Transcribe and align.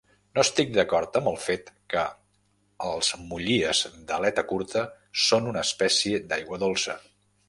No 0.37 0.43
estic 0.43 0.69
d'acord 0.75 1.17
amb 1.19 1.29
el 1.31 1.35
fet 1.41 1.67
que 1.93 2.05
els 2.91 3.11
mollies 3.33 3.81
d'aleta 4.13 4.45
curta 4.53 4.87
són 5.27 5.51
una 5.53 5.67
espècie 5.69 6.23
d'aigua 6.33 6.61
dolça. 6.65 6.97